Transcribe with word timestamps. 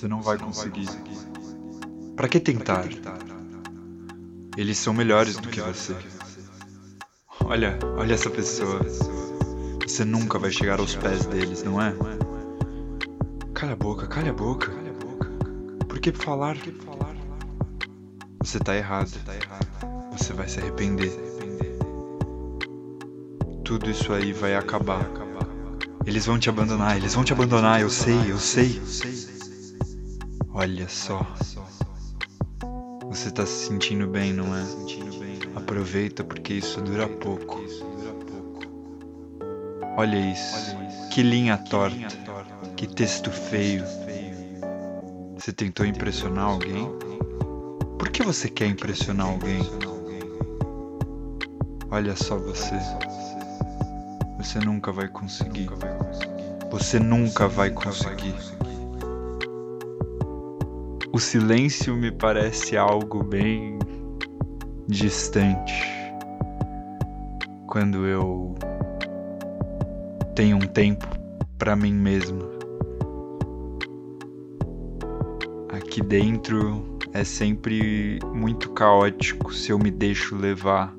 Você 0.00 0.08
não 0.08 0.22
vai 0.22 0.38
conseguir. 0.38 0.88
Para 2.16 2.26
que 2.26 2.40
tentar? 2.40 2.88
Eles 4.56 4.78
são 4.78 4.94
melhores 4.94 5.36
do 5.36 5.46
que 5.46 5.60
você. 5.60 5.94
Olha, 7.44 7.78
olha 7.98 8.14
essa 8.14 8.30
pessoa. 8.30 8.80
Você 9.86 10.02
nunca 10.02 10.38
vai 10.38 10.50
chegar 10.50 10.80
aos 10.80 10.96
pés 10.96 11.26
deles, 11.26 11.62
não 11.64 11.82
é? 11.82 11.94
Calha 13.52 13.74
a 13.74 13.76
boca, 13.76 14.06
calha 14.06 14.30
a 14.30 14.32
boca. 14.32 14.72
Por 15.86 16.00
que 16.00 16.12
falar? 16.12 16.56
Você 18.42 18.58
tá 18.58 18.74
errado. 18.74 19.10
Você 20.16 20.32
vai 20.32 20.48
se 20.48 20.60
arrepender. 20.60 21.12
Tudo 23.66 23.90
isso 23.90 24.14
aí 24.14 24.32
vai 24.32 24.56
acabar. 24.56 25.06
Eles 26.06 26.24
vão 26.24 26.38
te 26.38 26.48
abandonar, 26.48 26.96
eles 26.96 27.14
vão 27.14 27.22
te 27.22 27.34
abandonar, 27.34 27.82
eu 27.82 27.90
sei, 27.90 28.32
eu 28.32 28.38
sei. 28.38 28.80
Olha 30.52 30.88
só. 30.88 31.24
Você 33.08 33.30
tá 33.30 33.46
se 33.46 33.68
sentindo 33.68 34.06
bem, 34.06 34.32
não 34.32 34.54
é? 34.56 34.64
Aproveita 35.54 36.24
porque 36.24 36.54
isso 36.54 36.80
dura 36.80 37.08
pouco. 37.08 37.60
Olha 39.96 40.18
isso. 40.18 40.76
Que 41.12 41.22
linha 41.22 41.56
torta. 41.56 41.96
Que 42.76 42.86
texto 42.86 43.30
feio. 43.30 43.84
Você 45.36 45.52
tentou 45.52 45.86
impressionar 45.86 46.46
alguém? 46.46 46.88
Por 47.98 48.10
que 48.10 48.22
você 48.22 48.48
quer 48.48 48.66
impressionar 48.66 49.26
alguém? 49.26 49.60
Olha 51.90 52.16
só 52.16 52.36
você. 52.36 52.76
Você 54.38 54.58
nunca 54.58 54.92
vai 54.92 55.08
conseguir. 55.08 55.68
Você 56.70 56.98
nunca 56.98 57.46
vai 57.46 57.70
conseguir. 57.70 58.34
O 61.12 61.18
silêncio 61.18 61.96
me 61.96 62.12
parece 62.12 62.76
algo 62.76 63.24
bem 63.24 63.80
distante. 64.86 65.84
Quando 67.66 68.06
eu 68.06 68.54
tenho 70.36 70.56
um 70.56 70.66
tempo 70.68 71.04
para 71.58 71.74
mim 71.74 71.92
mesmo. 71.92 72.48
Aqui 75.70 76.00
dentro 76.00 76.96
é 77.12 77.24
sempre 77.24 78.20
muito 78.32 78.70
caótico 78.70 79.52
se 79.52 79.72
eu 79.72 79.80
me 79.80 79.90
deixo 79.90 80.36
levar. 80.36 80.94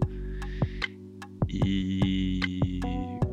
E 1.48 2.81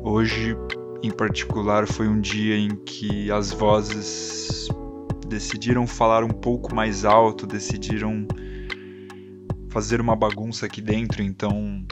hoje, 0.01 0.55
em 1.03 1.11
particular, 1.11 1.85
foi 1.85 2.07
um 2.07 2.21
dia 2.21 2.55
em 2.55 2.69
que 2.85 3.29
as 3.29 3.51
vozes 3.51 4.38
decidiram 5.29 5.85
falar 5.85 6.23
um 6.23 6.29
pouco 6.29 6.73
mais 6.73 7.05
alto, 7.05 7.45
decidiram 7.45 8.27
fazer 9.69 10.01
uma 10.01 10.15
bagunça 10.15 10.65
aqui 10.65 10.81
dentro, 10.81 11.21
então 11.21 11.85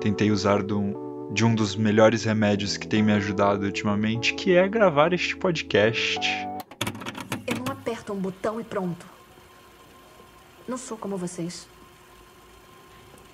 tentei 0.00 0.32
usar 0.32 0.62
do, 0.62 1.30
de 1.32 1.44
um 1.44 1.54
dos 1.54 1.76
melhores 1.76 2.24
remédios 2.24 2.76
que 2.76 2.88
tem 2.88 3.00
me 3.00 3.12
ajudado 3.12 3.64
ultimamente, 3.64 4.34
que 4.34 4.56
é 4.56 4.68
gravar 4.68 5.12
este 5.12 5.36
podcast. 5.36 6.20
Eu 7.46 7.54
não 7.64 7.72
aperto 7.72 8.12
um 8.12 8.18
botão 8.18 8.60
e 8.60 8.64
pronto. 8.64 9.06
Não 10.66 10.76
sou 10.76 10.98
como 10.98 11.16
vocês. 11.16 11.68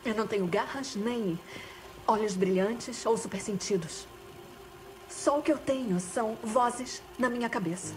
Eu 0.05 0.15
não 0.15 0.27
tenho 0.27 0.47
garras 0.47 0.95
nem 0.95 1.39
olhos 2.07 2.35
brilhantes 2.37 3.07
ou 3.07 3.17
supersentidos. 3.17 4.07
Só 5.09 5.39
o 5.39 5.43
que 5.43 5.51
eu 5.53 5.59
tenho 5.59 5.99
são 5.99 6.37
vozes 6.43 7.03
na 7.19 7.31
minha 7.31 7.49
cabeça. 7.49 7.95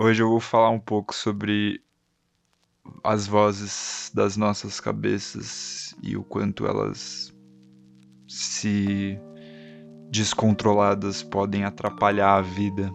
Hoje 0.00 0.22
eu 0.22 0.28
vou 0.28 0.38
falar 0.38 0.70
um 0.70 0.78
pouco 0.78 1.12
sobre 1.12 1.82
as 3.02 3.26
vozes 3.26 4.12
das 4.14 4.36
nossas 4.36 4.78
cabeças 4.78 5.92
e 6.00 6.16
o 6.16 6.22
quanto 6.22 6.68
elas, 6.68 7.34
se 8.28 9.18
descontroladas, 10.08 11.24
podem 11.24 11.64
atrapalhar 11.64 12.36
a 12.36 12.40
vida 12.40 12.92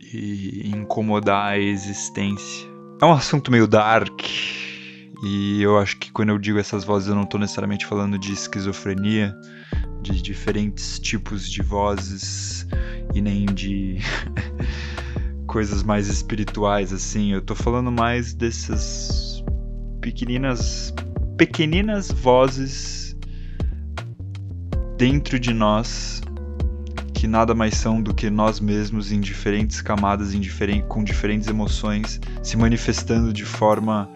e 0.00 0.70
incomodar 0.74 1.52
a 1.52 1.58
existência. 1.58 2.66
É 3.02 3.04
um 3.04 3.12
assunto 3.12 3.50
meio 3.50 3.68
dark. 3.68 4.22
E 5.22 5.60
eu 5.60 5.78
acho 5.78 5.98
que 5.98 6.10
quando 6.10 6.30
eu 6.30 6.38
digo 6.38 6.58
essas 6.58 6.82
vozes, 6.82 7.10
eu 7.10 7.14
não 7.14 7.24
estou 7.24 7.38
necessariamente 7.38 7.84
falando 7.84 8.18
de 8.18 8.32
esquizofrenia, 8.32 9.36
de 10.00 10.22
diferentes 10.22 10.98
tipos 10.98 11.46
de 11.46 11.60
vozes 11.60 12.66
e 13.14 13.20
nem 13.20 13.44
de 13.44 13.98
coisas 15.54 15.84
mais 15.84 16.08
espirituais 16.08 16.92
assim. 16.92 17.32
Eu 17.32 17.40
tô 17.40 17.54
falando 17.54 17.92
mais 17.92 18.34
dessas 18.34 19.40
pequeninas 20.00 20.92
pequeninas 21.38 22.10
vozes 22.10 23.16
dentro 24.98 25.38
de 25.38 25.54
nós 25.54 26.20
que 27.14 27.28
nada 27.28 27.54
mais 27.54 27.76
são 27.76 28.02
do 28.02 28.12
que 28.12 28.28
nós 28.30 28.58
mesmos 28.58 29.12
em 29.12 29.20
diferentes 29.20 29.80
camadas, 29.80 30.34
em 30.34 30.40
diferente, 30.40 30.86
com 30.88 31.04
diferentes 31.04 31.46
emoções, 31.46 32.20
se 32.42 32.56
manifestando 32.56 33.32
de 33.32 33.44
forma 33.44 34.10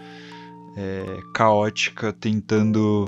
é, 0.76 1.20
caótica, 1.32 2.12
tentando. 2.12 3.06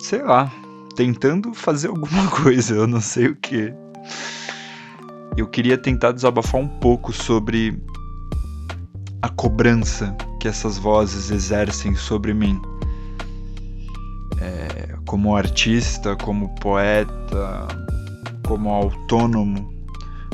sei 0.00 0.24
lá, 0.24 0.52
tentando 0.96 1.54
fazer 1.54 1.86
alguma 1.86 2.28
coisa, 2.42 2.74
eu 2.74 2.88
não 2.88 3.00
sei 3.00 3.28
o 3.28 3.36
que. 3.36 3.72
Eu 5.36 5.46
queria 5.46 5.76
tentar 5.76 6.12
desabafar 6.12 6.60
um 6.60 6.68
pouco 6.68 7.12
sobre 7.12 7.78
a 9.20 9.28
cobrança 9.28 10.16
que 10.40 10.48
essas 10.48 10.78
vozes 10.78 11.30
exercem 11.30 11.94
sobre 11.94 12.32
mim. 12.32 12.60
É, 14.40 14.96
como 15.06 15.36
artista, 15.36 16.16
como 16.16 16.54
poeta, 16.56 17.68
como 18.46 18.70
autônomo, 18.70 19.74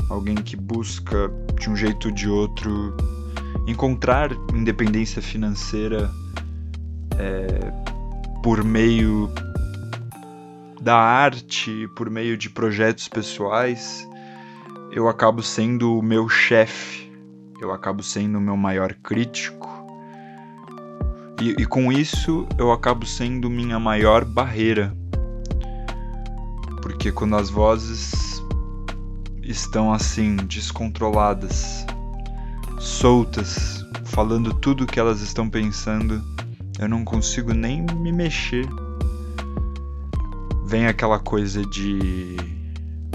alguém 0.09 0.35
que 0.35 0.55
busca 0.55 1.29
de 1.59 1.69
um 1.69 1.75
jeito 1.75 2.07
ou 2.07 2.13
de 2.13 2.29
outro 2.29 2.95
encontrar 3.67 4.31
independência 4.53 5.21
financeira 5.21 6.09
é, 7.17 7.71
por 8.41 8.63
meio 8.63 9.29
da 10.81 10.95
arte, 10.95 11.87
por 11.95 12.09
meio 12.09 12.37
de 12.37 12.49
projetos 12.49 13.07
pessoais, 13.07 14.07
eu 14.95 15.07
acabo 15.07 15.41
sendo 15.41 15.97
o 15.97 16.03
meu 16.03 16.29
chefe, 16.29 17.11
eu 17.59 17.71
acabo 17.71 18.03
sendo 18.03 18.37
o 18.37 18.41
meu 18.41 18.55
maior 18.55 18.93
crítico, 18.93 19.67
e, 21.41 21.49
e 21.61 21.65
com 21.65 21.91
isso 21.91 22.47
eu 22.57 22.71
acabo 22.71 23.05
sendo 23.05 23.49
minha 23.49 23.79
maior 23.79 24.23
barreira. 24.23 24.95
Porque 26.81 27.11
quando 27.11 27.35
as 27.35 27.49
vozes 27.49 28.41
estão 29.41 29.91
assim, 29.91 30.35
descontroladas, 30.35 31.85
soltas, 32.79 33.83
falando 34.05 34.53
tudo 34.53 34.83
o 34.83 34.87
que 34.87 34.99
elas 34.99 35.21
estão 35.21 35.49
pensando, 35.49 36.21
eu 36.79 36.87
não 36.87 37.03
consigo 37.03 37.53
nem 37.53 37.81
me 37.81 38.11
mexer. 38.11 38.67
Vem 40.65 40.85
aquela 40.85 41.19
coisa 41.19 41.65
de 41.65 42.37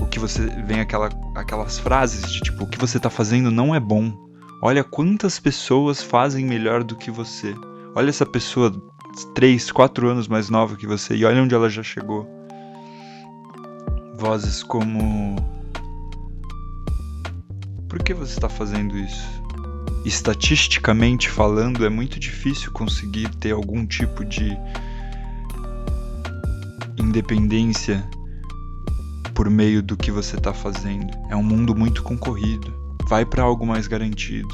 o 0.01 0.07
que 0.07 0.19
você 0.19 0.47
vem 0.67 0.81
aquela 0.81 1.09
aquelas 1.39 1.79
frases 1.79 2.31
de 2.31 2.41
tipo 2.41 2.65
o 2.65 2.67
que 2.67 2.79
você 2.79 2.99
tá 2.99 3.09
fazendo 3.09 3.51
não 3.51 3.75
é 3.75 3.81
bom. 3.81 4.13
Olha 4.61 4.83
quantas 4.83 5.39
pessoas 5.39 6.03
fazem 6.03 6.45
melhor 6.45 6.83
do 6.83 6.97
que 6.97 7.11
você. 7.11 7.55
Olha 7.95 8.11
essa 8.11 8.27
pessoa 8.27 8.73
3, 9.35 9.71
4 9.71 10.09
anos 10.09 10.27
mais 10.27 10.51
nova 10.51 10.77
que 10.77 10.87
você 10.87 11.15
e 11.15 11.25
olha 11.25 11.43
onde 11.43 11.55
ela 11.55 11.71
já 11.71 11.83
chegou. 11.83 12.29
Vozes 14.17 14.65
como 14.65 15.37
Por 17.89 18.03
que 18.03 18.13
você 18.13 18.33
está 18.33 18.49
fazendo 18.49 18.99
isso? 18.99 19.27
Estatisticamente 20.05 21.29
falando, 21.29 21.85
é 21.85 21.89
muito 21.89 22.19
difícil 22.19 22.73
conseguir 22.73 23.29
ter 23.37 23.53
algum 23.53 23.87
tipo 23.87 24.25
de 24.25 24.57
independência 26.99 28.05
por 29.39 29.49
meio 29.49 29.81
do 29.81 29.97
que 29.97 30.11
você 30.11 30.35
está 30.35 30.53
fazendo. 30.53 31.17
É 31.31 31.37
um 31.37 31.45
mundo 31.45 31.73
muito 31.73 32.03
concorrido. 32.03 32.75
Vai 33.09 33.25
para 33.25 33.45
algo 33.45 33.65
mais 33.65 33.87
garantido. 33.87 34.49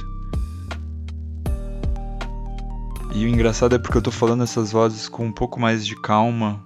E 3.15 3.25
o 3.25 3.29
engraçado 3.29 3.75
é 3.75 3.79
porque 3.79 3.97
eu 3.97 4.03
tô 4.03 4.11
falando 4.11 4.43
essas 4.43 4.73
vozes 4.73 5.09
com 5.09 5.25
um 5.25 5.33
pouco 5.33 5.59
mais 5.59 5.87
de 5.87 5.99
calma 6.03 6.63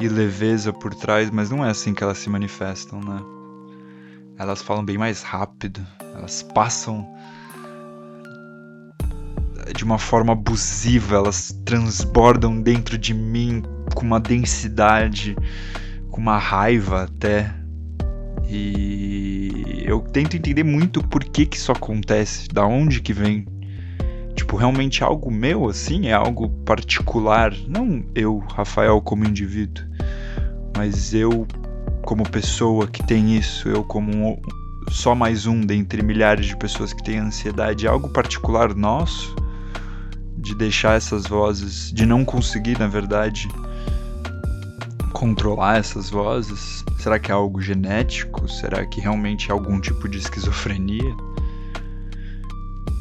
e 0.00 0.08
leveza 0.08 0.72
por 0.72 0.92
trás, 0.92 1.30
mas 1.30 1.48
não 1.48 1.64
é 1.64 1.70
assim 1.70 1.94
que 1.94 2.02
elas 2.02 2.18
se 2.18 2.28
manifestam, 2.28 2.98
né? 2.98 3.22
Elas 4.36 4.60
falam 4.60 4.84
bem 4.84 4.98
mais 4.98 5.22
rápido, 5.22 5.80
elas 6.16 6.42
passam 6.42 7.06
de 9.76 9.84
uma 9.84 9.98
forma 10.00 10.32
abusiva, 10.32 11.14
elas 11.14 11.56
transbordam 11.64 12.60
dentro 12.60 12.98
de 12.98 13.14
mim 13.14 13.62
com 13.94 14.04
uma 14.04 14.18
densidade, 14.18 15.36
com 16.18 16.22
uma 16.22 16.36
raiva 16.36 17.04
até. 17.04 17.54
E 18.50 19.84
eu 19.86 20.00
tento 20.00 20.36
entender 20.36 20.64
muito 20.64 21.00
por 21.00 21.22
que 21.22 21.46
que 21.46 21.56
isso 21.56 21.70
acontece, 21.70 22.48
da 22.48 22.66
onde 22.66 23.00
que 23.00 23.12
vem. 23.12 23.46
Tipo, 24.34 24.56
realmente 24.56 25.04
algo 25.04 25.30
meu, 25.30 25.68
assim? 25.68 26.08
É 26.08 26.12
algo 26.12 26.48
particular? 26.64 27.54
Não 27.68 28.04
eu, 28.16 28.38
Rafael, 28.52 29.00
como 29.00 29.24
indivíduo, 29.24 29.84
mas 30.76 31.14
eu, 31.14 31.46
como 32.02 32.28
pessoa 32.28 32.88
que 32.88 33.02
tem 33.06 33.36
isso, 33.36 33.68
eu 33.68 33.84
como 33.84 34.10
um, 34.10 34.36
só 34.90 35.14
mais 35.14 35.46
um 35.46 35.60
dentre 35.60 36.02
milhares 36.02 36.46
de 36.46 36.56
pessoas 36.56 36.92
que 36.92 37.02
têm 37.02 37.18
ansiedade, 37.18 37.86
é 37.86 37.88
algo 37.88 38.08
particular 38.08 38.74
nosso? 38.74 39.36
De 40.36 40.54
deixar 40.56 40.96
essas 40.96 41.26
vozes, 41.26 41.92
de 41.92 42.06
não 42.06 42.24
conseguir, 42.24 42.78
na 42.78 42.88
verdade, 42.88 43.48
controlar 45.08 45.78
essas 45.78 46.10
vozes? 46.10 46.84
Será 46.98 47.18
que 47.18 47.30
é 47.30 47.34
algo 47.34 47.60
genético? 47.60 48.48
Será 48.48 48.84
que 48.86 49.00
realmente 49.00 49.50
é 49.50 49.52
algum 49.52 49.80
tipo 49.80 50.08
de 50.08 50.18
esquizofrenia? 50.18 51.14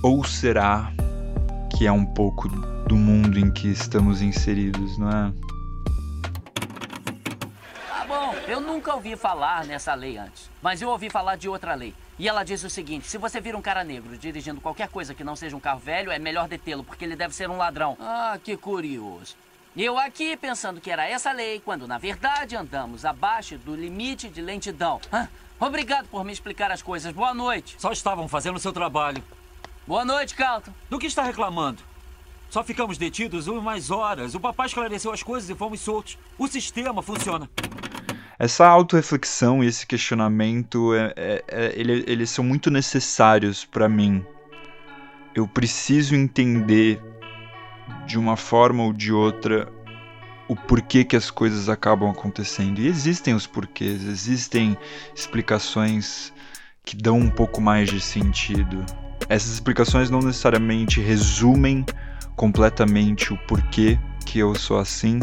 Ou 0.04 0.24
será 0.24 0.92
que 1.76 1.86
é 1.86 1.92
um 1.92 2.06
pouco 2.06 2.48
do 2.88 2.96
mundo 2.96 3.38
em 3.38 3.52
que 3.52 3.68
estamos 3.68 4.22
inseridos, 4.22 4.98
não 4.98 5.10
é? 5.10 5.34
Ah, 7.92 8.06
bom, 8.08 8.34
eu 8.48 8.62
nunca 8.62 8.94
ouvi 8.94 9.16
falar 9.16 9.66
nessa 9.66 9.94
lei 9.94 10.18
antes, 10.18 10.50
mas 10.62 10.82
eu 10.82 10.90
ouvi 10.90 11.10
falar 11.10 11.36
de 11.36 11.50
outra 11.50 11.76
lei. 11.76 11.94
E 12.20 12.28
ela 12.28 12.44
diz 12.44 12.64
o 12.64 12.70
seguinte: 12.70 13.08
se 13.08 13.18
você 13.18 13.40
vir 13.40 13.56
um 13.56 13.62
cara 13.62 13.84
negro 13.84 14.18
dirigindo 14.18 14.62
qualquer 14.62 14.88
coisa 14.88 15.14
que 15.14 15.24
não 15.24 15.36
seja 15.36 15.56
um 15.56 15.60
carro 15.60 15.80
velho, 15.80 16.12
é 16.12 16.18
melhor 16.18 16.48
detê-lo, 16.48 16.84
porque 16.84 17.06
ele 17.06 17.16
deve 17.16 17.36
ser 17.36 17.50
um 17.50 17.58
ladrão. 17.58 17.98
Ah, 18.00 18.40
que 18.44 18.56
curioso. 18.58 19.36
Eu 19.78 19.96
aqui 19.96 20.36
pensando 20.36 20.82
que 20.82 20.90
era 20.90 21.08
essa 21.08 21.32
lei, 21.32 21.62
quando 21.64 21.88
na 21.88 22.00
verdade 22.00 22.56
andamos 22.56 23.06
abaixo 23.06 23.60
do 23.60 23.76
limite 23.76 24.28
de 24.28 24.42
lentidão. 24.42 25.00
Ah, 25.12 25.28
obrigado 25.60 26.08
por 26.08 26.26
me 26.26 26.34
explicar 26.34 26.72
as 26.72 26.82
coisas. 26.82 27.14
Boa 27.14 27.32
noite. 27.32 27.76
Só 27.78 27.92
estavam 27.92 28.28
fazendo 28.28 28.56
o 28.56 28.60
seu 28.60 28.74
trabalho. 28.74 29.24
Boa 29.86 30.04
noite, 30.04 30.34
Calton. 30.34 30.72
Do 30.90 30.98
que 30.98 31.06
está 31.06 31.22
reclamando? 31.22 31.84
Só 32.50 32.64
ficamos 32.64 32.98
detidos 32.98 33.46
umas 33.46 33.92
horas. 33.92 34.34
O 34.34 34.40
papai 34.40 34.66
esclareceu 34.66 35.12
as 35.12 35.22
coisas 35.22 35.48
e 35.48 35.54
fomos 35.54 35.80
soltos. 35.80 36.18
O 36.40 36.48
sistema 36.48 37.04
funciona. 37.04 37.48
Essa 38.40 38.68
autorreflexão 38.68 39.64
e 39.64 39.68
esse 39.68 39.86
questionamento, 39.86 40.96
é, 40.96 41.14
é, 41.16 41.44
é, 41.48 41.74
ele, 41.80 42.04
eles 42.08 42.32
são 42.32 42.44
muito 42.44 42.72
necessários 42.72 43.64
para 43.64 43.88
mim. 43.88 44.26
Eu 45.36 45.48
preciso 45.48 46.16
entender 46.16 47.00
de 48.08 48.18
uma 48.18 48.38
forma 48.38 48.84
ou 48.84 48.94
de 48.94 49.12
outra 49.12 49.68
o 50.48 50.56
porquê 50.56 51.04
que 51.04 51.16
as 51.16 51.30
coisas 51.30 51.68
acabam 51.68 52.10
acontecendo. 52.10 52.80
E 52.80 52.88
existem 52.88 53.34
os 53.34 53.46
porquês, 53.46 54.04
existem 54.06 54.78
explicações 55.14 56.34
que 56.86 56.96
dão 56.96 57.20
um 57.20 57.30
pouco 57.30 57.60
mais 57.60 57.90
de 57.90 58.00
sentido. 58.00 58.84
Essas 59.28 59.52
explicações 59.52 60.10
não 60.10 60.20
necessariamente 60.20 61.02
resumem 61.02 61.86
completamente 62.36 63.34
o 63.34 63.38
porquê 63.40 64.00
que 64.26 64.40
eu 64.40 64.56
sou 64.56 64.80
assim, 64.80 65.20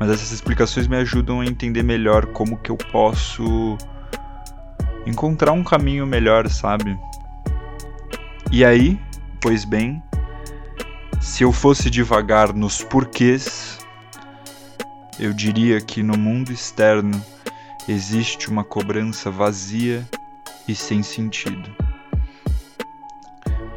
mas 0.00 0.10
essas 0.10 0.32
explicações 0.32 0.86
me 0.86 0.96
ajudam 0.96 1.40
a 1.40 1.46
entender 1.46 1.82
melhor 1.82 2.26
como 2.26 2.56
que 2.58 2.70
eu 2.70 2.76
posso 2.76 3.76
encontrar 5.06 5.52
um 5.52 5.64
caminho 5.64 6.06
melhor, 6.06 6.48
sabe? 6.48 6.98
E 8.50 8.64
aí, 8.64 8.98
pois 9.40 9.64
bem, 9.64 10.02
se 11.22 11.44
eu 11.44 11.52
fosse 11.52 11.88
devagar 11.88 12.52
nos 12.52 12.82
porquês, 12.82 13.78
eu 15.20 15.32
diria 15.32 15.80
que 15.80 16.02
no 16.02 16.18
mundo 16.18 16.52
externo 16.52 17.24
existe 17.88 18.50
uma 18.50 18.64
cobrança 18.64 19.30
vazia 19.30 20.06
e 20.66 20.74
sem 20.74 21.00
sentido. 21.02 21.74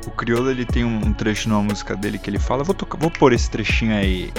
O 0.08 0.12
Criolo 0.12 0.50
ele 0.50 0.66
tem 0.66 0.84
um 0.84 1.14
trecho 1.14 1.48
numa 1.48 1.62
música 1.62 1.96
dele 1.96 2.18
que 2.18 2.30
ele 2.30 2.40
fala, 2.40 2.64
vou 2.64 2.74
tocar, 2.74 2.98
vou 2.98 3.12
pôr 3.12 3.32
esse 3.32 3.50
trechinho 3.50 3.96
aí. 3.96 4.34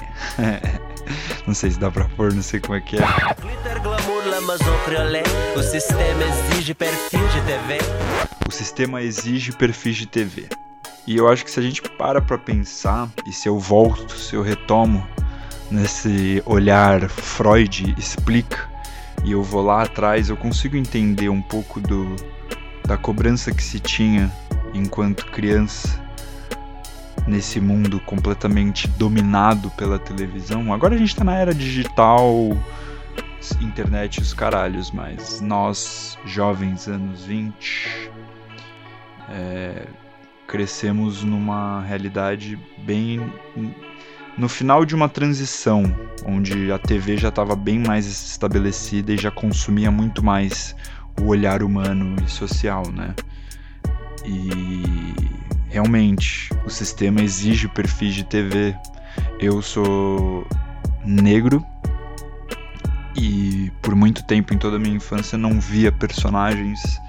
não 1.47 1.55
sei 1.55 1.71
se 1.71 1.79
dá 1.79 1.91
pra 1.91 2.09
pôr, 2.17 2.33
não 2.33 2.43
sei 2.43 2.59
como 2.59 2.75
é 2.75 2.81
que 2.81 2.97
é. 2.97 3.05
O 5.57 5.63
sistema 5.63 6.25
exige 6.25 6.75
perfil 6.75 7.29
de 7.29 7.41
TV. 7.43 7.79
O 8.49 8.51
sistema 8.51 9.03
exige 9.03 9.53
perfis 9.53 9.97
de 9.97 10.07
TV. 10.07 10.49
E 11.07 11.17
eu 11.17 11.29
acho 11.29 11.45
que 11.45 11.51
se 11.51 11.61
a 11.61 11.63
gente 11.63 11.81
para 11.83 12.21
para 12.21 12.37
pensar, 12.37 13.09
e 13.27 13.33
se 13.33 13.49
eu 13.49 13.59
volto, 13.59 14.13
se 14.17 14.35
eu 14.35 14.43
retomo 14.43 15.07
nesse 15.71 16.43
olhar 16.45 17.09
Freud 17.09 17.95
explica, 17.97 18.69
e 19.25 19.33
eu 19.33 19.43
vou 19.43 19.63
lá 19.63 19.83
atrás, 19.83 20.29
eu 20.29 20.37
consigo 20.37 20.77
entender 20.77 21.29
um 21.29 21.41
pouco 21.43 21.81
do, 21.81 22.17
da 22.85 22.97
cobrança 22.97 23.53
que 23.53 23.63
se 23.63 23.79
tinha 23.79 24.33
enquanto 24.75 25.27
criança 25.27 26.05
nesse 27.27 27.61
mundo 27.61 28.01
completamente 28.01 28.89
dominado 28.89 29.71
pela 29.71 29.99
televisão. 29.99 30.73
Agora 30.73 30.95
a 30.95 30.99
gente 30.99 31.15
tá 31.15 31.25
na 31.25 31.37
era 31.37 31.55
digital, 31.55 32.57
internet 33.61 34.19
e 34.19 34.23
os 34.23 34.35
caralhos, 34.35 34.91
mas 34.91 35.41
nós, 35.41 36.19
jovens 36.25 36.89
anos 36.89 37.25
20, 37.25 38.11
é, 39.31 39.87
crescemos 40.47 41.23
numa 41.23 41.83
realidade 41.83 42.59
bem 42.79 43.21
no 44.37 44.49
final 44.49 44.85
de 44.85 44.95
uma 44.95 45.09
transição, 45.09 45.85
onde 46.25 46.71
a 46.71 46.79
TV 46.79 47.17
já 47.17 47.29
estava 47.29 47.57
bem 47.57 47.79
mais 47.79 48.07
estabelecida 48.07 49.13
e 49.13 49.17
já 49.17 49.31
consumia 49.31 49.91
muito 49.91 50.23
mais 50.23 50.77
o 51.21 51.29
olhar 51.29 51.63
humano 51.63 52.17
e 52.25 52.31
social, 52.31 52.91
né? 52.93 53.15
E 54.25 55.15
realmente 55.71 56.51
o 56.67 56.71
sistema 56.71 57.23
exige 57.23 57.67
perfis 57.69 58.15
de 58.15 58.25
TV. 58.25 58.77
Eu 59.41 59.63
sou 59.63 60.47
negro 61.05 61.65
e 63.17 63.73
por 63.81 63.95
muito 63.95 64.23
tempo 64.27 64.53
em 64.53 64.59
toda 64.59 64.77
a 64.77 64.79
minha 64.79 64.97
infância 64.97 65.39
não 65.39 65.59
via 65.59 65.91
personagens 65.91 67.01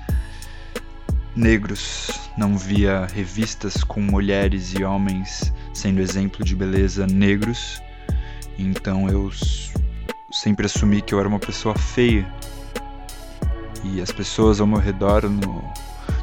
negros, 1.37 2.09
não 2.35 2.57
via 2.57 3.05
revistas 3.13 3.83
com 3.83 4.01
mulheres 4.01 4.73
e 4.73 4.83
homens 4.83 5.53
sendo 5.73 6.01
exemplo 6.01 6.43
de 6.43 6.55
beleza 6.55 7.05
negros, 7.05 7.81
então 8.57 9.07
eu 9.07 9.29
sempre 10.31 10.65
assumi 10.65 11.01
que 11.01 11.13
eu 11.13 11.19
era 11.19 11.27
uma 11.27 11.39
pessoa 11.39 11.77
feia. 11.77 12.27
E 13.83 14.01
as 14.01 14.11
pessoas 14.11 14.59
ao 14.59 14.65
meu 14.65 14.79
redor, 14.79 15.29
no, 15.29 15.63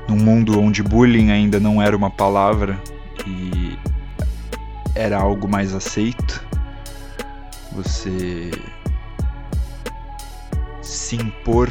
num 0.09 0.17
mundo 0.17 0.61
onde 0.61 0.83
bullying 0.83 1.31
ainda 1.31 1.61
não 1.61 1.81
era 1.81 1.97
uma 1.97 2.11
palavra 2.11 2.83
e 3.25 3.79
era 4.97 5.17
algo 5.17 5.49
mais 5.49 5.73
aceito, 5.73 6.45
você 7.73 8.51
se 10.83 11.17
impor 11.17 11.71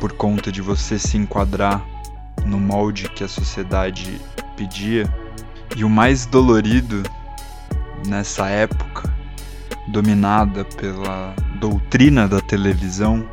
por 0.00 0.12
conta 0.12 0.52
de 0.52 0.60
você 0.60 0.98
se 0.98 1.16
enquadrar 1.16 1.84
no 2.44 2.58
molde 2.58 3.08
que 3.10 3.24
a 3.24 3.28
sociedade 3.28 4.20
pedia. 4.56 5.12
E 5.76 5.84
o 5.84 5.90
mais 5.90 6.26
dolorido 6.26 7.02
nessa 8.06 8.48
época, 8.48 9.12
dominada 9.88 10.64
pela 10.64 11.34
doutrina 11.58 12.28
da 12.28 12.40
televisão, 12.40 13.28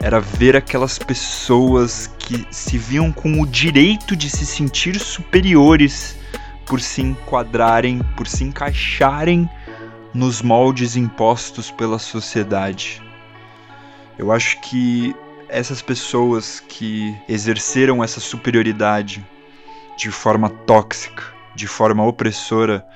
era 0.00 0.20
ver 0.20 0.56
aquelas 0.56 0.98
pessoas 0.98 2.08
que 2.18 2.46
se 2.50 2.76
viam 2.76 3.12
com 3.12 3.40
o 3.40 3.46
direito 3.46 4.16
de 4.16 4.28
se 4.28 4.44
sentir 4.44 4.98
superiores 4.98 6.18
por 6.66 6.80
se 6.80 7.02
enquadrarem, 7.02 8.00
por 8.16 8.26
se 8.26 8.44
encaixarem 8.44 9.48
nos 10.12 10.42
moldes 10.42 10.96
impostos 10.96 11.70
pela 11.70 11.98
sociedade. 11.98 13.02
Eu 14.18 14.30
acho 14.32 14.60
que 14.60 15.14
essas 15.52 15.82
pessoas 15.82 16.60
que 16.60 17.14
exerceram 17.28 18.02
essa 18.02 18.18
superioridade 18.18 19.24
de 19.98 20.10
forma 20.10 20.48
tóxica, 20.48 21.22
de 21.54 21.66
forma 21.66 22.02
opressora, 22.04 22.86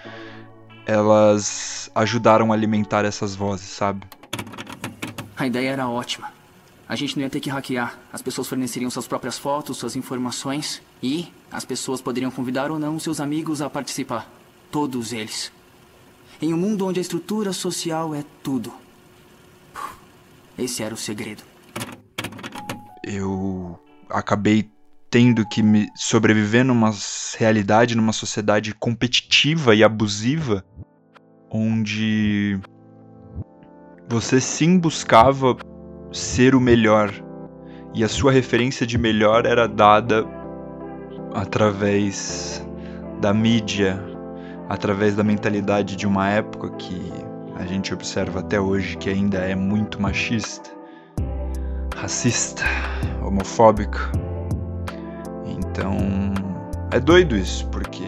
elas 0.86 1.90
ajudaram 1.94 2.50
a 2.50 2.54
alimentar 2.54 3.04
essas 3.04 3.36
vozes, 3.36 3.68
sabe? 3.68 4.06
A 5.36 5.46
ideia 5.46 5.68
era 5.68 5.86
ótima. 5.86 6.32
A 6.88 6.96
gente 6.96 7.16
não 7.16 7.24
ia 7.24 7.30
ter 7.30 7.40
que 7.40 7.50
hackear. 7.50 7.98
As 8.10 8.22
pessoas 8.22 8.48
forneceriam 8.48 8.90
suas 8.90 9.06
próprias 9.06 9.38
fotos, 9.38 9.76
suas 9.76 9.94
informações 9.94 10.80
e 11.02 11.30
as 11.52 11.64
pessoas 11.64 12.00
poderiam 12.00 12.30
convidar 12.30 12.70
ou 12.70 12.78
não 12.78 12.98
seus 12.98 13.20
amigos 13.20 13.60
a 13.60 13.68
participar. 13.68 14.32
Todos 14.70 15.12
eles. 15.12 15.52
Em 16.40 16.54
um 16.54 16.56
mundo 16.56 16.86
onde 16.86 17.00
a 17.00 17.02
estrutura 17.02 17.52
social 17.52 18.14
é 18.14 18.24
tudo. 18.42 18.72
Esse 20.56 20.82
era 20.82 20.94
o 20.94 20.96
segredo 20.96 21.42
eu 23.06 23.78
acabei 24.10 24.68
tendo 25.08 25.46
que 25.48 25.62
me 25.62 25.88
sobreviver 25.94 26.64
numa 26.64 26.90
realidade, 27.38 27.96
numa 27.96 28.12
sociedade 28.12 28.74
competitiva 28.74 29.74
e 29.74 29.84
abusiva, 29.84 30.64
onde 31.50 32.58
você 34.08 34.40
sim 34.40 34.78
buscava 34.78 35.56
ser 36.12 36.54
o 36.54 36.60
melhor 36.60 37.12
e 37.94 38.02
a 38.04 38.08
sua 38.08 38.32
referência 38.32 38.86
de 38.86 38.98
melhor 38.98 39.46
era 39.46 39.66
dada 39.66 40.26
através 41.32 42.66
da 43.20 43.32
mídia, 43.32 43.98
através 44.68 45.14
da 45.14 45.22
mentalidade 45.22 45.96
de 45.96 46.06
uma 46.06 46.28
época 46.28 46.70
que 46.72 47.00
a 47.54 47.64
gente 47.64 47.94
observa 47.94 48.40
até 48.40 48.60
hoje 48.60 48.96
que 48.98 49.08
ainda 49.08 49.38
é 49.38 49.54
muito 49.54 50.00
machista, 50.00 50.75
racista, 52.06 52.62
homofóbico. 53.20 53.98
Então, 55.44 55.98
é 56.92 57.00
doido 57.00 57.36
isso, 57.36 57.66
porque 57.68 58.06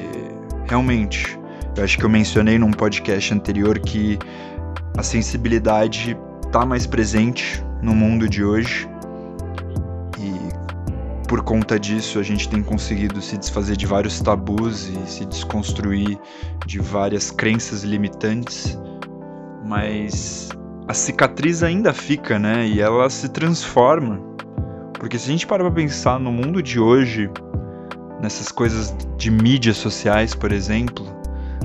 realmente, 0.68 1.36
eu 1.76 1.82
acho 1.82 1.98
que 1.98 2.04
eu 2.04 2.08
mencionei 2.08 2.58
num 2.58 2.70
podcast 2.70 3.34
anterior 3.34 3.76
que 3.80 4.16
a 4.96 5.02
sensibilidade 5.02 6.16
está 6.46 6.64
mais 6.64 6.86
presente 6.86 7.60
no 7.82 7.92
mundo 7.92 8.28
de 8.28 8.44
hoje 8.44 8.88
por 11.28 11.42
conta 11.42 11.78
disso, 11.78 12.18
a 12.18 12.22
gente 12.22 12.48
tem 12.48 12.62
conseguido 12.62 13.20
se 13.20 13.36
desfazer 13.36 13.76
de 13.76 13.84
vários 13.84 14.18
tabus 14.18 14.88
e 14.88 15.06
se 15.06 15.26
desconstruir 15.26 16.18
de 16.66 16.78
várias 16.78 17.30
crenças 17.30 17.84
limitantes, 17.84 18.78
mas 19.62 20.48
a 20.88 20.94
cicatriz 20.94 21.62
ainda 21.62 21.92
fica, 21.92 22.38
né? 22.38 22.66
E 22.66 22.80
ela 22.80 23.08
se 23.10 23.28
transforma. 23.28 24.18
Porque 24.94 25.18
se 25.18 25.28
a 25.28 25.32
gente 25.32 25.46
parar 25.46 25.64
pra 25.64 25.72
pensar 25.72 26.18
no 26.18 26.32
mundo 26.32 26.62
de 26.62 26.80
hoje, 26.80 27.30
nessas 28.22 28.50
coisas 28.50 28.96
de 29.18 29.30
mídias 29.30 29.76
sociais, 29.76 30.34
por 30.34 30.50
exemplo, 30.50 31.06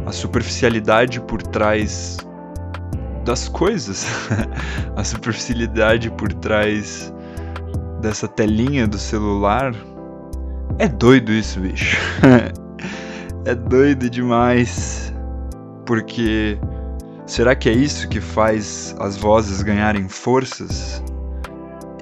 a 0.06 0.12
superficialidade 0.12 1.22
por 1.22 1.42
trás 1.42 2.18
das 3.24 3.48
coisas, 3.48 4.06
a 4.98 5.04
superficialidade 5.06 6.12
por 6.12 6.32
trás 6.34 7.12
dessa 8.02 8.28
telinha 8.28 8.86
do 8.86 8.98
celular. 8.98 9.74
É 10.80 10.88
doido 10.90 11.32
isso, 11.32 11.62
bicho. 11.62 11.98
é 13.46 13.56
doido 13.56 14.10
demais. 14.10 15.14
Porque 15.86 16.60
será 17.26 17.56
que 17.56 17.70
é 17.70 17.74
isso 17.74 18.08
que 18.08 18.20
faz 18.20 18.96
as 19.00 19.16
vozes 19.16 19.62
ganharem 19.62 20.08
forças? 20.08 21.04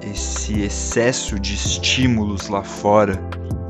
Esse 0.02 0.60
excesso 0.62 1.38
de 1.38 1.54
estímulos 1.54 2.48
lá 2.48 2.62
fora, 2.62 3.14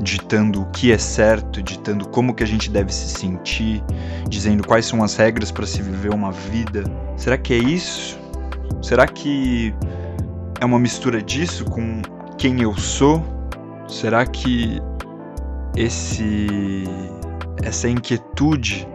ditando 0.01 0.61
o 0.61 0.65
que 0.71 0.91
é 0.91 0.97
certo, 0.97 1.61
ditando 1.61 2.07
como 2.09 2.33
que 2.33 2.43
a 2.43 2.47
gente 2.47 2.69
deve 2.69 2.93
se 2.93 3.07
sentir, 3.07 3.83
dizendo 4.27 4.65
quais 4.67 4.85
são 4.85 5.03
as 5.03 5.15
regras 5.15 5.51
para 5.51 5.65
se 5.65 5.81
viver 5.81 6.13
uma 6.13 6.31
vida. 6.31 6.83
Será 7.15 7.37
que 7.37 7.53
é 7.53 7.57
isso? 7.57 8.19
Será 8.81 9.07
que 9.07 9.73
é 10.59 10.65
uma 10.65 10.79
mistura 10.79 11.21
disso 11.21 11.65
com 11.65 12.01
quem 12.37 12.61
eu 12.61 12.75
sou? 12.75 13.23
Será 13.87 14.25
que 14.25 14.81
esse 15.75 16.83
essa 17.63 17.87
inquietude 17.87 18.87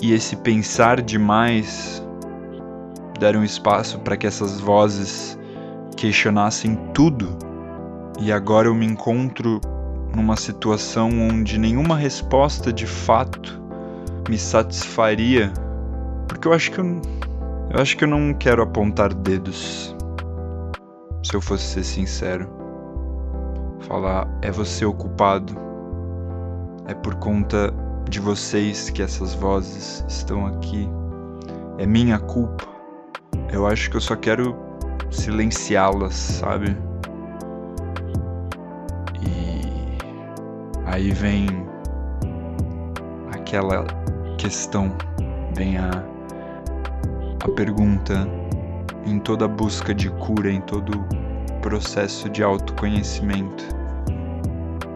e 0.00 0.12
esse 0.12 0.36
pensar 0.36 1.00
demais 1.00 2.02
deram 3.18 3.44
espaço 3.44 3.98
para 3.98 4.16
que 4.16 4.26
essas 4.26 4.60
vozes 4.60 5.38
questionassem 5.96 6.76
tudo? 6.94 7.36
E 8.18 8.32
agora 8.32 8.68
eu 8.68 8.74
me 8.74 8.86
encontro 8.86 9.60
numa 10.14 10.36
situação 10.36 11.10
onde 11.28 11.58
nenhuma 11.58 11.96
resposta 11.96 12.72
de 12.72 12.86
fato 12.86 13.60
me 14.28 14.38
satisfaria, 14.38 15.52
porque 16.26 16.48
eu 16.48 16.52
acho 16.52 16.70
que 16.70 16.80
eu, 16.80 17.00
eu 17.70 17.80
acho 17.80 17.96
que 17.96 18.04
eu 18.04 18.08
não 18.08 18.34
quero 18.34 18.62
apontar 18.62 19.12
dedos 19.12 19.94
se 21.22 21.34
eu 21.34 21.40
fosse 21.40 21.64
ser 21.64 21.84
sincero. 21.84 22.48
Falar 23.80 24.28
é 24.42 24.50
você 24.50 24.84
o 24.84 24.92
culpado. 24.92 25.54
É 26.86 26.94
por 26.94 27.14
conta 27.16 27.72
de 28.10 28.18
vocês 28.18 28.90
que 28.90 29.02
essas 29.02 29.34
vozes 29.34 30.04
estão 30.08 30.44
aqui. 30.44 30.88
É 31.78 31.86
minha 31.86 32.18
culpa. 32.18 32.66
Eu 33.52 33.66
acho 33.66 33.88
que 33.88 33.96
eu 33.96 34.00
só 34.00 34.16
quero 34.16 34.56
silenciá-las, 35.12 36.14
sabe? 36.14 36.76
E 39.22 39.96
aí 40.86 41.12
vem 41.12 41.46
aquela 43.32 43.86
questão, 44.36 44.92
vem 45.54 45.78
a, 45.78 45.90
a 47.44 47.48
pergunta 47.54 48.28
em 49.06 49.20
toda 49.20 49.46
busca 49.46 49.94
de 49.94 50.10
cura, 50.10 50.50
em 50.50 50.60
todo 50.62 50.92
processo 51.62 52.28
de 52.28 52.42
autoconhecimento. 52.42 53.64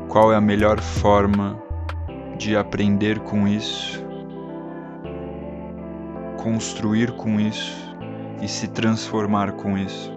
Qual 0.09 0.33
é 0.33 0.37
a 0.37 0.41
melhor 0.41 0.81
forma 0.81 1.64
de 2.37 2.57
aprender 2.57 3.21
com 3.21 3.47
isso, 3.47 4.03
construir 6.43 7.13
com 7.17 7.41
isso 7.41 7.73
e 8.43 8.49
se 8.49 8.69
transformar 8.69 9.53
com 9.53 9.79
isso? 9.79 10.11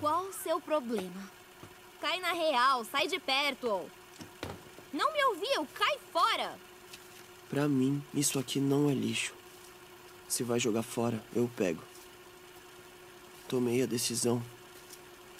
Qual 0.00 0.24
o 0.24 0.32
seu 0.32 0.60
problema? 0.60 1.30
Cai 2.00 2.20
na 2.20 2.32
real, 2.32 2.84
sai 2.84 3.08
de 3.08 3.18
perto. 3.18 3.80
Não 4.92 5.12
me 5.12 5.24
ouviu, 5.24 5.66
cai 5.74 5.98
fora. 6.12 6.52
Pra 7.48 7.66
mim, 7.66 8.02
isso 8.14 8.38
aqui 8.38 8.60
não 8.60 8.90
é 8.90 8.94
lixo. 8.94 9.34
Se 10.28 10.42
vai 10.42 10.60
jogar 10.60 10.82
fora, 10.82 11.22
eu 11.34 11.50
pego. 11.56 11.82
Tomei 13.48 13.82
a 13.82 13.86
decisão 13.86 14.42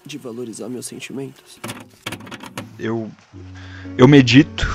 de 0.05 0.17
valorizar 0.17 0.69
meus 0.69 0.87
sentimentos. 0.87 1.59
Eu 2.79 3.11
eu 3.97 4.07
medito, 4.07 4.67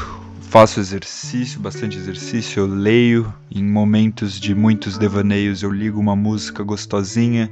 faço 0.41 0.79
exercício, 0.79 1.59
bastante 1.59 1.97
exercício, 1.97 2.61
eu 2.61 2.67
leio, 2.67 3.31
em 3.51 3.63
momentos 3.63 4.39
de 4.39 4.55
muitos 4.55 4.97
devaneios 4.97 5.61
eu 5.61 5.71
ligo 5.71 5.99
uma 5.99 6.15
música 6.15 6.63
gostosinha 6.63 7.49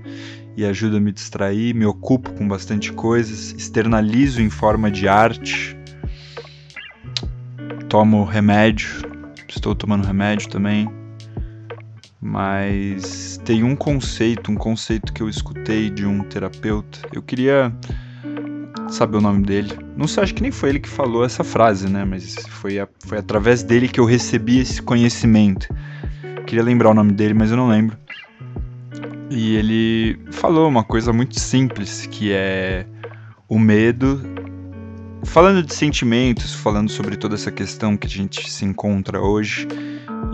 e 0.58 0.66
ajuda 0.66 0.98
a 0.98 1.00
me 1.00 1.12
distrair, 1.12 1.74
me 1.74 1.86
ocupo 1.86 2.32
com 2.34 2.48
bastante 2.48 2.92
coisas, 2.92 3.52
externalizo 3.52 4.42
em 4.42 4.50
forma 4.50 4.90
de 4.90 5.08
arte. 5.08 5.78
Tomo 7.88 8.24
remédio, 8.26 8.90
estou 9.48 9.74
tomando 9.76 10.06
remédio 10.06 10.50
também. 10.50 10.90
Mas 12.20 13.40
tem 13.46 13.64
um 13.64 13.76
conceito, 13.76 14.52
um 14.52 14.56
conceito 14.56 15.14
que 15.14 15.22
eu 15.22 15.30
escutei 15.30 15.90
de 15.90 16.06
um 16.06 16.22
terapeuta. 16.24 17.00
Eu 17.14 17.22
queria 17.22 17.74
saber 18.90 19.18
o 19.18 19.22
nome 19.22 19.44
dele. 19.44 19.78
Não 19.96 20.08
sei, 20.08 20.24
acho 20.24 20.36
que 20.36 20.42
nem 20.42 20.52
foi 20.52 20.70
ele 20.70 20.80
que 20.80 20.90
falou 20.90 21.24
essa 21.24 21.44
frase, 21.44 21.90
né? 21.90 22.06
Mas 22.06 22.36
foi, 22.50 22.80
a, 22.80 22.88
foi 23.06 23.18
através 23.18 23.64
dele 23.64 23.88
que 23.88 24.00
eu 24.00 24.06
recebi 24.06 24.60
esse 24.60 24.82
conhecimento. 24.82 25.68
Queria 26.46 26.64
lembrar 26.64 26.90
o 26.90 26.94
nome 26.94 27.12
dele, 27.12 27.34
mas 27.34 27.52
eu 27.52 27.58
não 27.58 27.68
lembro. 27.68 27.98
E 29.30 29.56
ele 29.56 30.20
falou 30.32 30.68
uma 30.68 30.84
coisa 30.84 31.14
muito 31.14 31.40
simples, 31.40 32.08
que 32.08 32.32
é 32.32 32.86
o 33.48 33.60
medo. 33.60 34.22
Falando 35.24 35.62
de 35.62 35.74
sentimentos, 35.74 36.54
falando 36.54 36.90
sobre 36.90 37.16
toda 37.16 37.36
essa 37.36 37.52
questão 37.52 37.96
que 37.96 38.08
a 38.08 38.10
gente 38.10 38.50
se 38.50 38.66
encontra 38.66 39.22
hoje, 39.22 39.68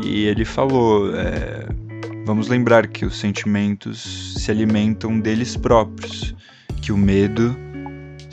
e 0.04 0.26
ele 0.26 0.46
falou: 0.46 1.14
é, 1.14 1.68
vamos 2.26 2.48
lembrar 2.48 2.88
que 2.88 3.06
os 3.06 3.20
sentimentos 3.20 4.36
se 4.38 4.50
alimentam 4.52 5.20
deles 5.20 5.58
próprios, 5.58 6.34
que 6.82 6.92
o 6.92 6.98
medo 6.98 7.58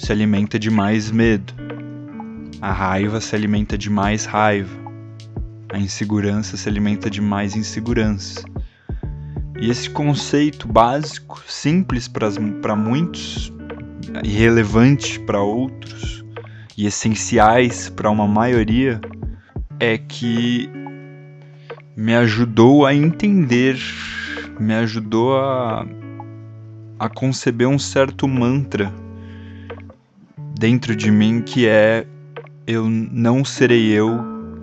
se 0.03 0.11
alimenta 0.11 0.59
de 0.59 0.69
mais 0.69 1.13
medo, 1.13 1.55
a 2.61 2.73
raiva 2.73 3.21
se 3.21 3.37
alimenta 3.37 3.79
de 3.79 3.89
mais 3.89 4.25
raiva, 4.25 4.77
a 5.73 5.79
insegurança 5.79 6.57
se 6.57 6.69
alimenta 6.69 7.09
de 7.09 7.21
mais 7.21 7.55
insegurança. 7.55 8.45
E 9.61 9.71
esse 9.71 9.89
conceito 9.89 10.67
básico, 10.67 11.41
simples 11.47 12.09
para 12.09 12.75
muitos, 12.75 13.53
irrelevante 14.25 15.21
para 15.21 15.41
outros 15.41 16.25
e 16.77 16.85
essenciais 16.85 17.89
para 17.89 18.11
uma 18.11 18.27
maioria, 18.27 19.01
é 19.79 19.97
que 19.97 20.69
me 21.97 22.13
ajudou 22.17 22.85
a 22.85 22.93
entender, 22.93 23.79
me 24.59 24.75
ajudou 24.75 25.39
a, 25.39 25.87
a 26.99 27.09
conceber 27.09 27.69
um 27.69 27.79
certo 27.79 28.27
mantra 28.27 28.93
dentro 30.63 30.95
de 30.95 31.11
mim 31.11 31.43
que 31.43 31.67
é 31.67 32.07
eu 32.69 32.89
não 32.89 33.45
serei 33.45 33.91
eu 33.91 34.21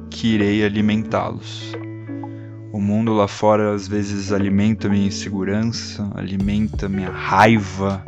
que 0.09 0.35
irei 0.35 0.63
alimentá-los. 0.63 1.73
O 2.71 2.79
mundo 2.79 3.11
lá 3.11 3.27
fora 3.27 3.75
às 3.75 3.85
vezes 3.85 4.31
alimenta 4.31 4.87
minha 4.87 5.07
insegurança, 5.07 6.09
alimenta 6.15 6.87
minha 6.87 7.11
raiva, 7.11 8.01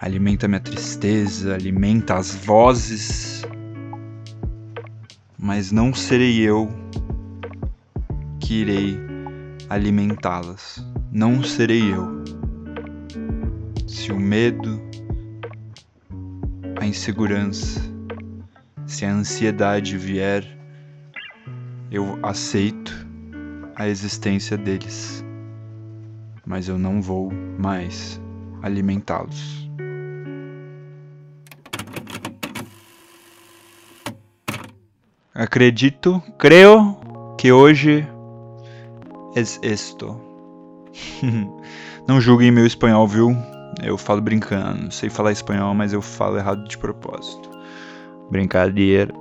alimenta 0.00 0.46
minha 0.46 0.60
tristeza, 0.60 1.56
alimenta 1.56 2.14
as 2.14 2.36
vozes, 2.36 3.42
mas 5.36 5.72
não 5.72 5.92
serei 5.92 6.38
eu 6.38 6.70
que 8.38 8.60
irei 8.60 8.96
alimentá-las. 9.68 10.80
Não 11.10 11.42
serei 11.42 11.92
eu. 11.92 12.22
se 13.88 14.12
o 14.12 14.20
medo, 14.20 14.91
a 16.82 16.86
insegurança, 16.86 17.80
se 18.84 19.04
a 19.04 19.12
ansiedade 19.12 19.96
vier, 19.96 20.44
eu 21.92 22.18
aceito 22.24 22.92
a 23.76 23.86
existência 23.86 24.58
deles, 24.58 25.24
mas 26.44 26.66
eu 26.66 26.76
não 26.76 27.00
vou 27.00 27.32
mais 27.56 28.20
alimentá-los. 28.62 29.70
Acredito, 35.32 36.20
creio 36.36 36.96
que 37.38 37.52
hoje 37.52 38.04
é 39.36 39.40
esto. 39.66 40.20
Não 42.06 42.20
julguem 42.20 42.50
meu 42.50 42.66
espanhol, 42.66 43.06
viu? 43.06 43.51
Eu 43.80 43.96
falo 43.96 44.20
brincando. 44.20 44.92
Sei 44.92 45.08
falar 45.08 45.32
espanhol, 45.32 45.74
mas 45.74 45.92
eu 45.92 46.02
falo 46.02 46.36
errado 46.38 46.66
de 46.68 46.76
propósito. 46.76 47.48
Brincadeira. 48.30 49.12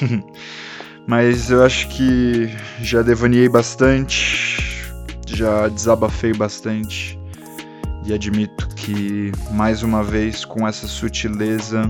mas 1.06 1.50
eu 1.50 1.62
acho 1.64 1.88
que 1.88 2.48
já 2.80 3.02
devaneei 3.02 3.48
bastante. 3.48 4.82
Já 5.26 5.68
desabafei 5.68 6.32
bastante. 6.32 7.18
E 8.04 8.12
admito 8.12 8.68
que, 8.76 9.32
mais 9.52 9.82
uma 9.82 10.02
vez, 10.02 10.44
com 10.44 10.68
essa 10.68 10.86
sutileza, 10.86 11.82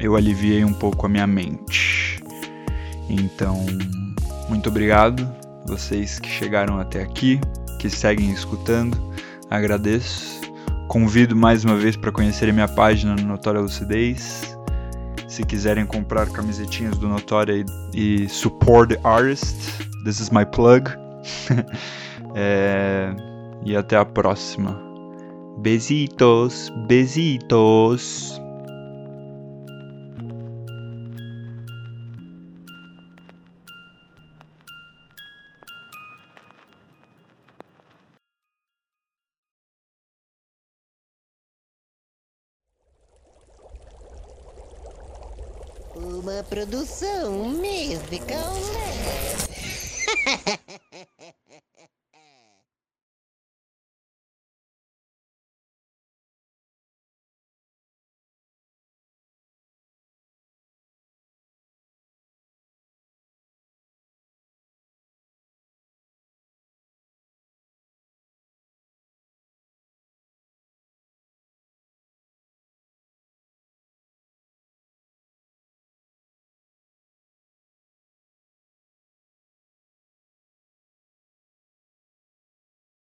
eu 0.00 0.16
aliviei 0.16 0.64
um 0.64 0.72
pouco 0.72 1.04
a 1.04 1.08
minha 1.08 1.26
mente. 1.26 2.22
Então, 3.08 3.66
muito 4.48 4.68
obrigado, 4.68 5.28
vocês 5.66 6.18
que 6.18 6.28
chegaram 6.28 6.78
até 6.78 7.02
aqui, 7.02 7.40
que 7.78 7.90
seguem 7.90 8.30
escutando, 8.30 8.96
agradeço. 9.50 10.37
Convido 10.88 11.36
mais 11.36 11.66
uma 11.66 11.76
vez 11.76 11.96
para 11.96 12.10
conhecerem 12.10 12.54
minha 12.54 12.66
página 12.66 13.14
no 13.14 13.22
Notória 13.22 13.60
Lucidez. 13.60 14.58
Se 15.28 15.44
quiserem 15.44 15.84
comprar 15.84 16.30
camisetinhas 16.30 16.96
do 16.96 17.06
Notória 17.06 17.62
e, 17.94 18.22
e 18.22 18.28
support 18.28 18.94
the 18.94 19.00
artist, 19.06 19.54
this 20.04 20.18
is 20.18 20.30
my 20.30 20.46
plug. 20.46 20.88
é, 22.34 23.14
e 23.66 23.76
até 23.76 23.98
a 23.98 24.04
próxima. 24.04 24.80
Besitos, 25.58 26.72
besitos. 26.86 28.40
Produção 46.58 47.30
musical. 47.44 48.56